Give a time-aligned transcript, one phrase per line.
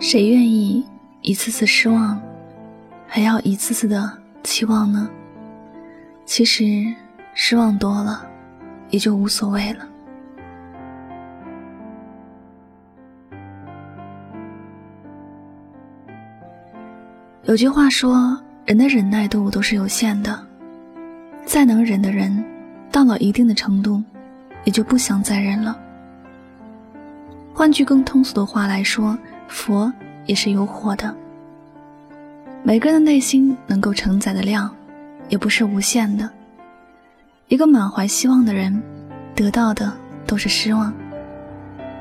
[0.00, 0.86] 谁愿意
[1.22, 2.20] 一次次失望，
[3.06, 4.10] 还要一次次的
[4.44, 5.10] 期望呢？
[6.24, 6.94] 其实
[7.34, 8.24] 失望多了，
[8.90, 9.86] 也就无所谓了。
[17.44, 20.46] 有句话说，人的忍耐度都是有限的，
[21.44, 22.44] 再能忍的人，
[22.92, 24.00] 到了一定的程度，
[24.64, 25.76] 也就不想再忍了。
[27.52, 29.18] 换句更通俗的话来说。
[29.48, 29.92] 佛
[30.26, 31.12] 也是有火的。
[32.62, 34.72] 每个人的内心能够承载的量，
[35.28, 36.28] 也不是无限的。
[37.48, 38.80] 一个满怀希望的人，
[39.34, 39.90] 得到的
[40.26, 40.92] 都是失望。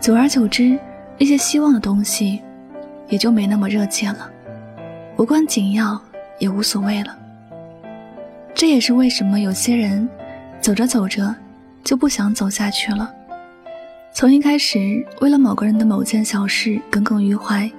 [0.00, 0.78] 久而久之，
[1.18, 2.42] 那些希望的东西，
[3.08, 4.30] 也就没那么热切了，
[5.16, 6.00] 无关紧要，
[6.38, 7.16] 也无所谓了。
[8.54, 10.06] 这也是为什么有些人，
[10.60, 11.34] 走着走着，
[11.82, 13.10] 就不想走下去了。
[14.12, 17.70] 从一开始为了某个人的某件小事耿耿于怀，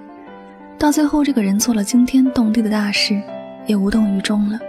[0.77, 3.21] 到最后这个人做了惊天动地的大事，
[3.67, 4.59] 也无动于衷了。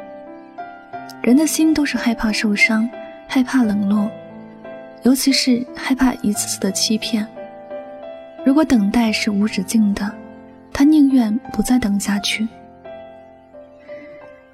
[1.22, 2.88] 人的心都是害怕受伤，
[3.27, 4.10] 害怕冷落，
[5.04, 7.27] 尤其是害怕一次次的欺骗。
[8.44, 10.12] 如果等待是无止境的，
[10.72, 12.47] 他宁愿不再等下去。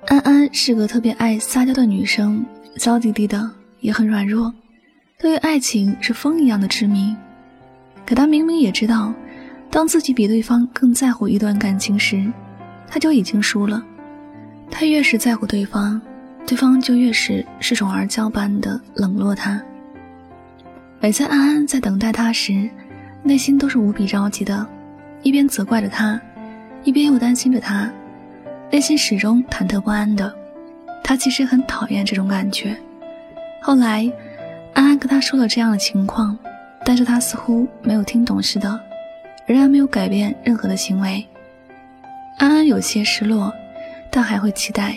[0.06, 2.44] 安安是个特别爱撒娇的女生，
[2.76, 3.50] 娇滴滴的，
[3.80, 4.52] 也很软弱。
[5.20, 7.16] 对于爱情是风一样的痴迷，
[8.06, 9.12] 可他明明也知道，
[9.68, 12.24] 当自己比对方更在乎一段感情时，
[12.86, 13.84] 他就已经输了。
[14.70, 16.00] 他越是在乎对方，
[16.46, 19.60] 对方就越是恃宠而骄般的冷落他。
[21.00, 22.70] 每次安安在等待他时，
[23.24, 24.64] 内心都是无比着急的，
[25.24, 26.20] 一边责怪着他，
[26.84, 27.90] 一边又担心着他，
[28.70, 30.32] 内心始终忐忑不安的。
[31.02, 32.76] 他其实很讨厌这种感觉。
[33.60, 34.08] 后来。
[34.78, 36.38] 安安跟他说了这样的情况，
[36.84, 38.80] 但是他似乎没有听懂似的，
[39.44, 41.26] 仍然没有改变任何的行为。
[42.38, 43.52] 安安有些失落，
[44.08, 44.96] 但还会期待。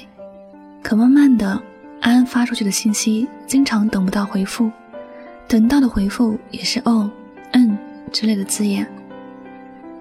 [0.83, 1.59] 可慢慢的，
[1.99, 4.69] 安安发出去的信息经常等不到回复，
[5.47, 7.09] 等到的回复也是“哦
[7.53, 7.75] ”“嗯”
[8.13, 8.85] 之类的字眼。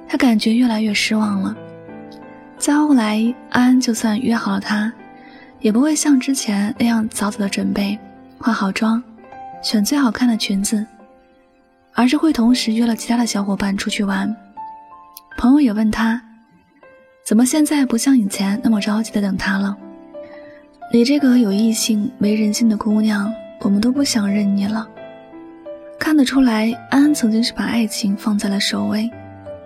[0.06, 1.56] 他感觉越来越失望了。
[2.58, 4.92] 再后来，安安就算约好了他，
[5.58, 7.98] 也不会像之前那样早早的准备，
[8.38, 9.02] 化好妆。
[9.62, 10.84] 选最好看的裙子，
[11.92, 14.34] 而是会同时约了其他的小伙伴出去玩。
[15.36, 16.20] 朋友也问他，
[17.24, 19.76] 怎么现在不像以前那么着急的等他了？
[20.92, 24.88] 你这个有异性没人性的姑娘，我们都不想认你了。
[25.98, 29.08] 看得出来，安安曾经是把爱情放在了首位，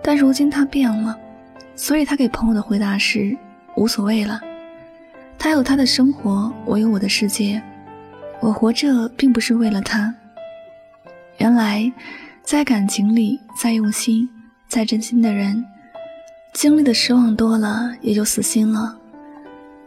[0.03, 1.17] 但如今她变了，
[1.75, 3.35] 所以她给朋友的回答是
[3.75, 4.39] 无所谓了。
[5.37, 7.61] 他有他的生活，我有我的世界。
[8.41, 10.13] 我活着并不是为了他。
[11.37, 11.91] 原来，
[12.43, 14.29] 在感情里，再用心、
[14.67, 15.65] 再真心的人，
[16.53, 18.97] 经历的失望多了，也就死心了。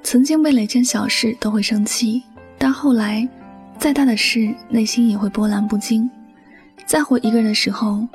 [0.02, 2.22] 曾经为了一件小事都会生气，
[2.58, 3.26] 但后来，
[3.78, 6.08] 再大的事，内心也会波澜不惊。
[6.86, 8.06] 在乎一个人的时候，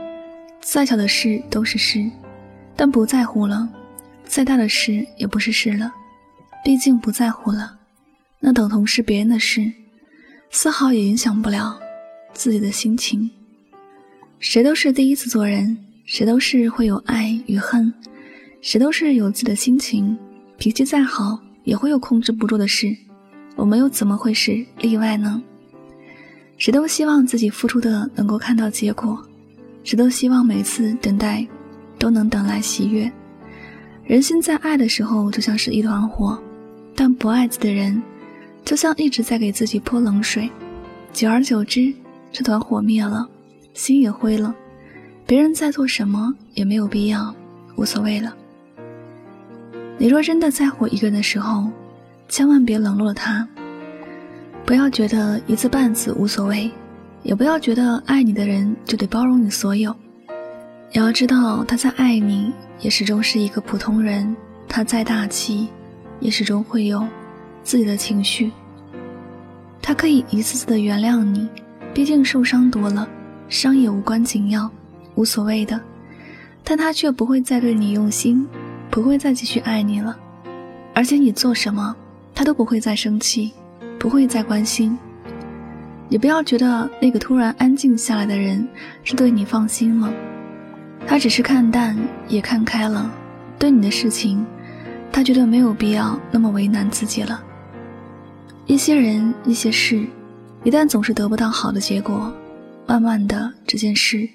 [0.62, 2.10] 再小的事都是事，
[2.76, 3.68] 但不在乎了，
[4.26, 5.92] 再大的事也不是事了。
[6.64, 7.78] 毕竟不在乎了，
[8.40, 9.72] 那等同是别人的事。
[10.56, 11.76] 丝毫也影响不了
[12.32, 13.28] 自己的心情。
[14.38, 15.76] 谁都是第一次做人，
[16.06, 17.92] 谁都是会有爱与恨，
[18.62, 20.16] 谁都是有自己的心情。
[20.60, 22.96] 脾气再好，也会有控制不住的事。
[23.56, 25.42] 我们又怎么会是例外呢？
[26.60, 29.20] 谁都希望自己付出的能够看到结果，
[29.84, 31.46] 谁都希望每次等待
[31.98, 33.12] 都能等来喜悦。
[34.06, 36.40] 人心在爱的时候就像是一团火，
[36.96, 38.00] 但不爱自己的人。
[38.64, 40.50] 就像一直在给自己泼冷水，
[41.12, 41.94] 久而久之，
[42.32, 43.28] 这团火灭了，
[43.74, 44.54] 心也灰了。
[45.26, 47.34] 别人在做什么也没有必要，
[47.76, 48.36] 无所谓了。
[49.98, 51.70] 你若真的在乎一个人的时候，
[52.28, 53.48] 千万别冷落他。
[54.66, 56.72] 不要觉得一次半次无所谓，
[57.22, 59.96] 也不要觉得爱你的人就得包容你所有。
[60.92, 64.36] 也要知道他再爱你，也始终是一个普通人。
[64.68, 65.68] 他再大气，
[66.20, 67.06] 也始终会有。
[67.64, 68.52] 自己的情绪，
[69.82, 71.48] 他可以一次次的原谅你，
[71.94, 73.08] 毕竟受伤多了，
[73.48, 74.70] 伤也无关紧要，
[75.16, 75.80] 无所谓的。
[76.64, 78.48] 但他却不会再对你用心，
[78.90, 80.18] 不会再继续爱你了，
[80.94, 81.96] 而且你做什么，
[82.34, 83.52] 他都不会再生气，
[84.00, 84.98] 不会再关心。
[86.10, 88.68] 你不要觉得那个突然安静下来的人
[89.04, 90.12] 是对你放心了，
[91.08, 93.12] 他只是看淡也看开了，
[93.60, 94.46] 对你的事情，
[95.12, 97.44] 他觉得没有必要那么为难自己了。
[98.66, 100.06] 一些人，一些事，
[100.64, 102.34] 一旦总是得不到好的结果，
[102.88, 104.28] 慢慢的这件事，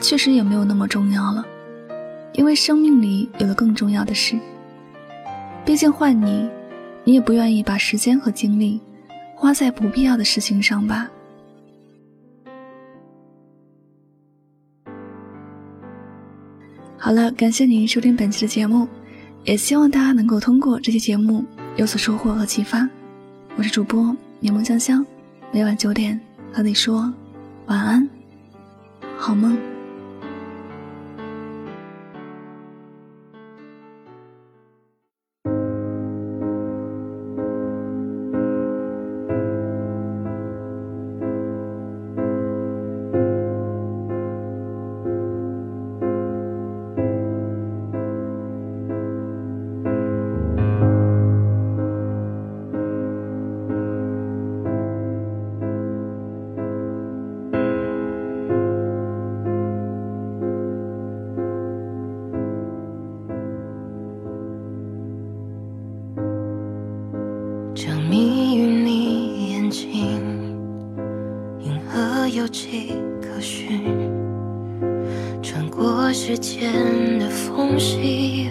[0.00, 1.44] 确实也没有那么重要了。
[2.32, 4.38] 因为生命里有了更重要的事。
[5.64, 6.48] 毕竟换你，
[7.04, 8.80] 你也不愿意把时间和精力
[9.34, 11.10] 花在不必要的事情上吧。
[16.96, 18.88] 好了，感谢您收听本期的节目，
[19.44, 21.44] 也希望大家能够通过这期节目
[21.76, 22.88] 有所收获和启发。
[23.58, 25.04] 我是主播柠檬香香，
[25.50, 26.18] 每晚九点
[26.52, 27.12] 和你说
[27.66, 28.08] 晚安，
[29.16, 29.58] 好梦。
[72.28, 72.92] 有迹
[73.22, 73.82] 可循，
[75.42, 78.50] 穿过时间的缝隙，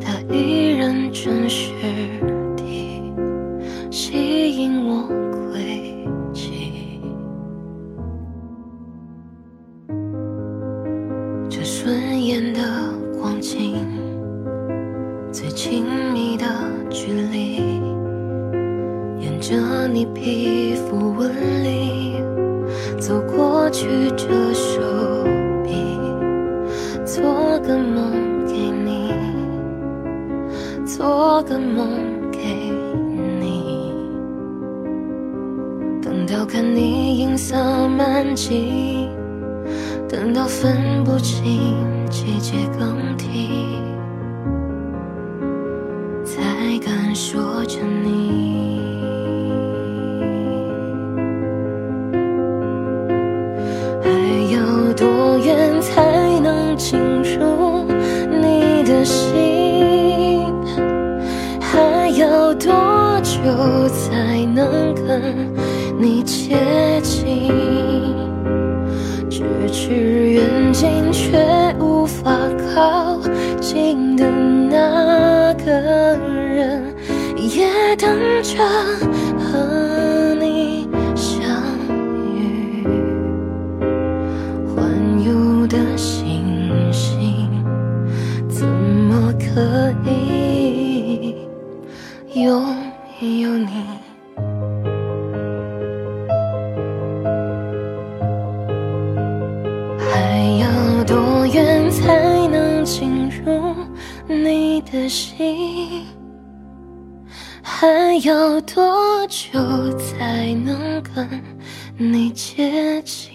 [0.00, 1.72] 它依然真实
[2.56, 3.12] 地
[3.90, 7.00] 吸引我轨迹。
[11.50, 12.60] 这顺眼的
[13.20, 13.86] 光景，
[15.30, 15.84] 最亲
[16.14, 16.46] 密的
[16.88, 17.56] 距离，
[19.20, 21.30] 沿着你皮肤纹
[21.62, 22.25] 理。
[23.06, 23.86] 走过去，
[24.16, 24.80] 这手
[25.62, 25.70] 臂，
[27.04, 27.22] 做
[27.60, 29.12] 个梦给你，
[30.84, 31.88] 做个梦
[32.32, 32.40] 给
[33.38, 33.92] 你。
[36.02, 37.56] 等到看你银色
[37.86, 39.08] 满际，
[40.08, 41.76] 等到分不清
[42.10, 43.78] 季节更替，
[46.24, 46.42] 才
[46.84, 48.75] 敢说着你。
[62.46, 65.52] 要多久才能跟
[65.98, 66.56] 你接
[67.02, 67.50] 近？
[69.28, 72.30] 咫尺远近却无法
[72.72, 73.18] 靠
[73.60, 76.94] 近的那个人，
[77.36, 78.62] 也等着
[101.16, 103.74] 多远才能进入
[104.28, 106.04] 你的心？
[107.62, 109.58] 还要多久
[109.96, 111.26] 才能跟
[111.96, 113.34] 你接近？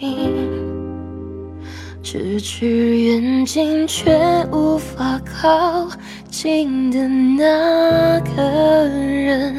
[2.03, 4.15] 咫尺远近却
[4.51, 5.89] 无法靠
[6.29, 8.43] 近的那个
[8.87, 9.55] 人，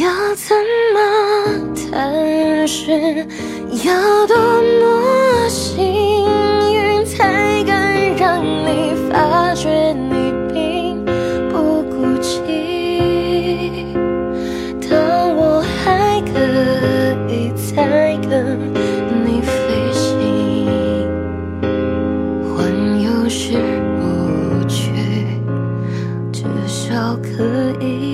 [0.00, 0.56] 要怎
[0.92, 0.98] 么
[1.92, 3.24] 探寻？
[3.84, 4.34] 要多
[27.54, 28.13] 可以